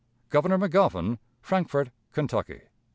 [0.31, 2.61] "Governor Magoffin, Frankfort, Kentucky.